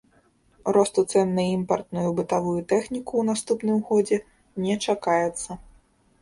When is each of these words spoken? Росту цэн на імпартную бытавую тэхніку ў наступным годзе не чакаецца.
Росту 0.77 1.01
цэн 1.11 1.29
на 1.39 1.43
імпартную 1.57 2.05
бытавую 2.19 2.55
тэхніку 2.71 3.13
ў 3.21 3.29
наступным 3.29 3.77
годзе 3.91 4.17
не 4.65 4.75
чакаецца. 4.89 5.51